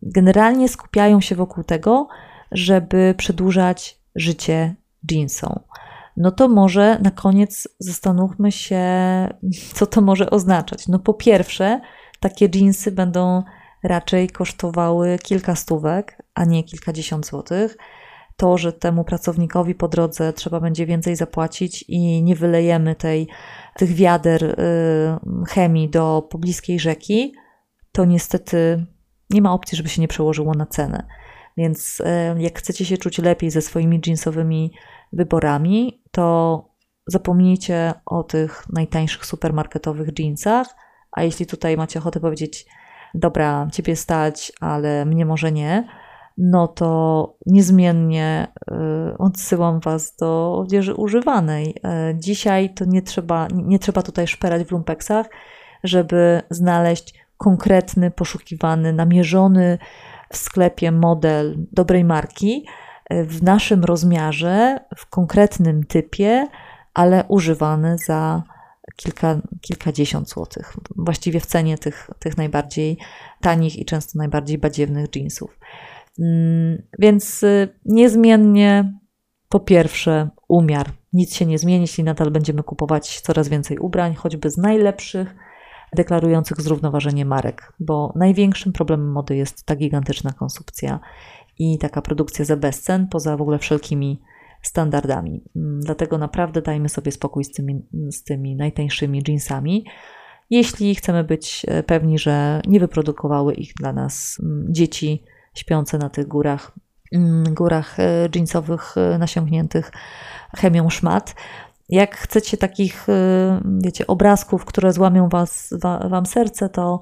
[0.02, 2.08] generalnie skupiają się wokół tego,
[2.52, 4.74] żeby przedłużać życie
[5.10, 5.60] jeansom.
[6.16, 8.84] No to może na koniec zastanówmy się,
[9.74, 10.88] co to może oznaczać.
[10.88, 11.80] No po pierwsze,
[12.20, 13.42] takie jeansy będą
[13.82, 17.76] raczej kosztowały kilka stówek, a nie kilkadziesiąt złotych.
[18.36, 23.28] To, że temu pracownikowi po drodze trzeba będzie więcej zapłacić i nie wylejemy tej,
[23.76, 24.56] tych wiader y,
[25.48, 27.34] chemii do pobliskiej rzeki,
[27.92, 28.86] to niestety
[29.30, 31.06] nie ma opcji, żeby się nie przełożyło na cenę.
[31.56, 34.72] Więc e, jak chcecie się czuć lepiej ze swoimi jeansowymi
[35.12, 36.64] wyborami, to
[37.06, 40.66] zapomnijcie o tych najtańszych supermarketowych jeansach,
[41.12, 42.66] a jeśli tutaj macie ochotę powiedzieć,
[43.14, 45.88] dobra, ciebie stać, ale mnie może nie,
[46.38, 51.74] no to niezmiennie e, odsyłam Was do odzieży używanej.
[51.84, 55.26] E, dzisiaj to nie trzeba, nie trzeba tutaj szperać w lumpeksach,
[55.84, 59.78] żeby znaleźć konkretny, poszukiwany, namierzony
[60.32, 62.66] w sklepie model dobrej marki
[63.10, 66.48] e, w naszym rozmiarze, w konkretnym typie,
[66.94, 68.42] ale używany za
[68.96, 70.76] kilka, kilkadziesiąt złotych.
[70.96, 72.98] Właściwie w cenie tych, tych najbardziej
[73.40, 75.58] tanich i często najbardziej badziewnych jeansów.
[76.18, 79.00] Mm, więc y, niezmiennie
[79.48, 80.90] po pierwsze umiar.
[81.12, 85.34] Nic się nie zmieni, jeśli nadal będziemy kupować coraz więcej ubrań, choćby z najlepszych,
[85.96, 91.00] deklarujących zrównoważenie marek, bo największym problemem mody jest ta gigantyczna konsumpcja
[91.58, 94.20] i taka produkcja za bezcen, poza w ogóle wszelkimi
[94.62, 95.44] standardami.
[95.56, 99.84] Mm, dlatego naprawdę dajmy sobie spokój z tymi, z tymi najtańszymi jeansami.
[100.50, 105.24] Jeśli chcemy być e, pewni, że nie wyprodukowały ich dla nas mm, dzieci
[105.54, 106.72] śpiące na tych górach,
[107.12, 109.92] mm, górach e, jeansowych e, nasiągniętych
[110.56, 111.34] chemią szmat,
[111.90, 113.12] jak chcecie takich, y,
[113.80, 115.74] wiecie, obrazków, które złamią was,
[116.08, 117.00] wam serce, to,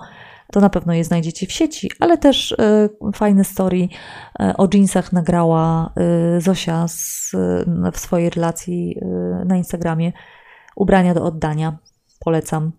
[0.52, 2.56] to na pewno je znajdziecie w sieci, ale też y,
[3.14, 3.88] fajne story
[4.40, 5.92] y, o jeansach nagrała
[6.38, 7.32] Zosia z,
[7.92, 9.00] w swojej relacji
[9.44, 10.12] na Instagramie.
[10.76, 11.78] Ubrania do oddania.
[12.20, 12.72] Polecam.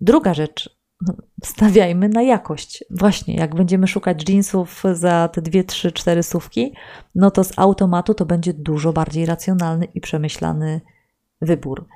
[0.00, 0.76] Druga rzecz,
[1.44, 2.84] stawiajmy na jakość.
[2.90, 6.74] Właśnie, jak będziemy szukać jeansów za te 2, 3, 4 słówki,
[7.14, 10.80] no to z automatu to będzie dużo bardziej racjonalny i przemyślany
[11.40, 11.86] wybór.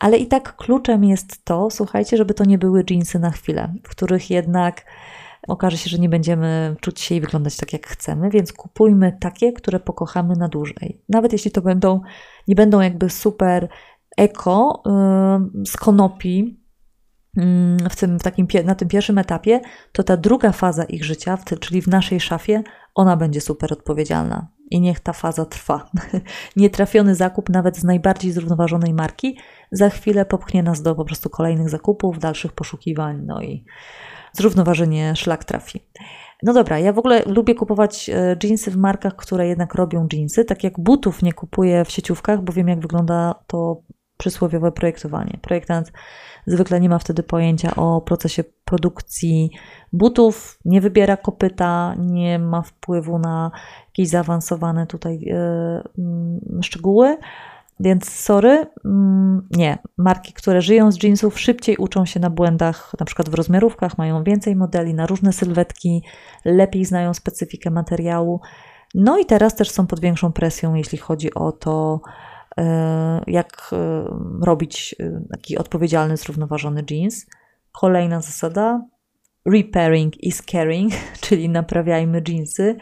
[0.00, 3.88] Ale i tak kluczem jest to, słuchajcie, żeby to nie były jeansy na chwilę, w
[3.88, 4.84] których jednak
[5.48, 9.52] okaże się, że nie będziemy czuć się i wyglądać tak, jak chcemy, więc kupujmy takie,
[9.52, 11.02] które pokochamy na dłużej.
[11.08, 12.00] Nawet jeśli to będą,
[12.48, 13.68] nie będą jakby super
[14.16, 14.82] eko
[15.54, 16.60] yy, z konopi,
[17.90, 19.60] w tym, w takim, na tym pierwszym etapie,
[19.92, 22.62] to ta druga faza ich życia, czyli w naszej szafie,
[22.94, 25.90] ona będzie super odpowiedzialna i niech ta faza trwa.
[26.56, 29.38] Nietrafiony zakup, nawet z najbardziej zrównoważonej marki,
[29.72, 33.64] za chwilę popchnie nas do po prostu kolejnych zakupów, dalszych poszukiwań, no i
[34.32, 35.80] zrównoważenie szlak trafi.
[36.42, 40.44] No dobra, ja w ogóle lubię kupować e, jeansy w markach, które jednak robią jeansy,
[40.44, 43.82] tak jak butów nie kupuję w sieciówkach, bo wiem jak wygląda to
[44.16, 45.38] przysłowiowe projektowanie.
[45.42, 45.92] Projektant
[46.46, 49.50] zwykle nie ma wtedy pojęcia o procesie produkcji
[49.92, 53.50] butów, nie wybiera kopyta, nie ma wpływu na
[53.86, 57.16] jakieś zaawansowane tutaj yy, szczegóły.
[57.80, 59.78] Więc sorry, mm, nie.
[59.96, 64.24] Marki, które żyją z jeansów, szybciej uczą się na błędach, na przykład w rozmiarówkach, mają
[64.24, 66.02] więcej modeli na różne sylwetki,
[66.44, 68.40] lepiej znają specyfikę materiału.
[68.94, 72.00] No i teraz też są pod większą presją, jeśli chodzi o to,
[73.26, 74.04] jak e,
[74.42, 74.94] robić
[75.30, 77.26] taki odpowiedzialny, zrównoważony jeans.
[77.72, 78.84] Kolejna zasada:
[79.46, 80.92] repairing is caring,
[81.24, 82.76] czyli naprawiajmy jeansy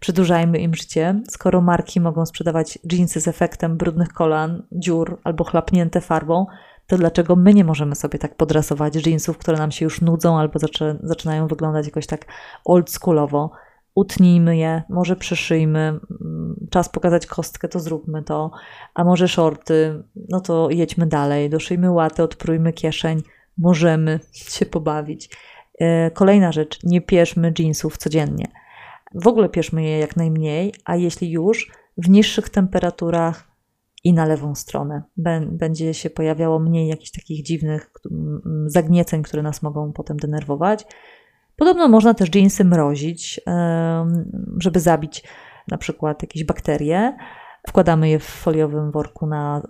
[0.00, 1.20] przedłużajmy im życie.
[1.28, 6.46] Skoro marki mogą sprzedawać jeansy z efektem brudnych kolan, dziur albo chlapnięte farbą,
[6.86, 10.58] to dlaczego my nie możemy sobie tak podrasować jeansów, które nam się już nudzą albo
[11.02, 12.26] zaczynają wyglądać jakoś tak
[12.64, 13.50] oldschoolowo?
[13.94, 18.50] Utnijmy je, może przyszyjmy, mm, czas pokazać kostkę, to zróbmy to,
[18.94, 23.22] a może shorty, no to jedźmy dalej, doszyjmy łaty, odprójmy kieszeń,
[23.58, 24.20] możemy
[24.56, 25.30] się pobawić.
[25.80, 28.46] E, kolejna rzecz, nie pierzmy jeansów codziennie.
[29.14, 33.50] W ogóle pierzmy je jak najmniej, a jeśli już, w niższych temperaturach
[34.04, 35.02] i na lewą stronę.
[35.46, 37.90] Będzie się pojawiało mniej jakichś takich dziwnych
[38.66, 40.86] zagnieceń, które nas mogą potem denerwować.
[41.60, 43.40] Podobno można też jeansy mrozić,
[44.58, 45.24] żeby zabić
[45.68, 47.16] na przykład jakieś bakterie.
[47.68, 49.62] Wkładamy je w foliowym worku na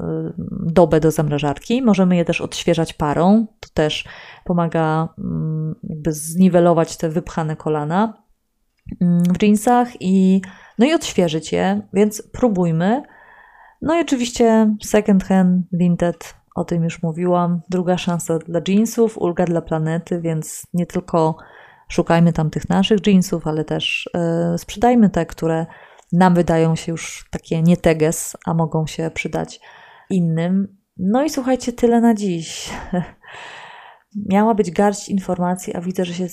[0.66, 1.82] dobę do zamrażarki.
[1.82, 3.47] Możemy je też odświeżać parą.
[3.61, 4.05] To też
[4.45, 8.22] pomaga mm, jakby zniwelować te wypchane kolana
[9.01, 10.43] mm, w jeansach i,
[10.78, 13.03] no i odświeżyć je, więc próbujmy.
[13.82, 17.61] No i oczywiście second hand, vintage, o tym już mówiłam.
[17.70, 21.36] Druga szansa dla jeansów, ulga dla planety, więc nie tylko
[21.91, 24.11] szukajmy tam tych naszych jeansów, ale też
[24.53, 25.66] yy, sprzedajmy te, które
[26.12, 29.61] nam wydają się już takie nie teges, a mogą się przydać
[30.11, 30.76] innym.
[30.97, 32.70] No i słuchajcie, tyle na dziś.
[34.30, 36.26] Miała być garść informacji, a widzę, że się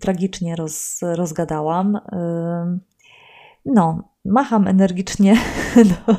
[0.00, 1.98] tragicznie roz, rozgadałam.
[3.64, 5.36] No, macham energicznie,
[6.08, 6.16] no,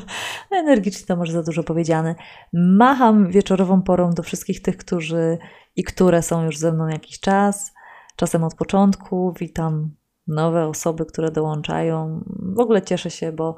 [0.50, 2.14] energicznie to może za dużo powiedziane.
[2.52, 5.38] Macham wieczorową porą do wszystkich tych, którzy
[5.76, 7.72] i które są już ze mną jakiś czas,
[8.16, 9.34] czasem od początku.
[9.40, 9.90] Witam
[10.26, 12.24] nowe osoby, które dołączają.
[12.38, 13.56] W ogóle cieszę się, bo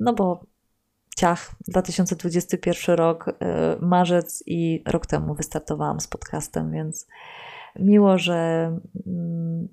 [0.00, 0.46] no bo
[1.16, 7.06] ciach 2021 rok, e, marzec i rok temu wystartowałam z podcastem, więc
[7.78, 8.72] miło, że,
[9.06, 9.68] mm,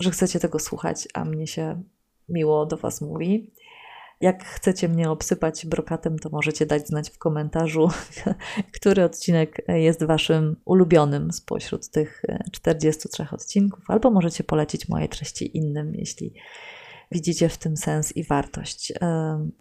[0.00, 1.82] że chcecie tego słuchać, a mnie się
[2.28, 3.50] miło do Was mówi.
[4.22, 7.88] Jak chcecie mnie obsypać brokatem, to możecie dać znać w komentarzu,
[8.76, 15.94] który odcinek jest Waszym ulubionym spośród tych 43 odcinków, albo możecie polecić moje treści innym,
[15.94, 16.34] jeśli
[17.12, 18.92] widzicie w tym sens i wartość.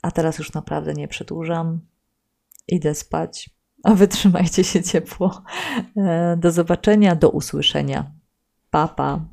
[0.02, 1.80] A teraz już naprawdę nie przedłużam.
[2.68, 3.50] Idę spać,
[3.84, 5.44] a wytrzymajcie się ciepło.
[5.98, 8.12] E, do zobaczenia, do usłyszenia.
[8.70, 9.26] Pa, pa.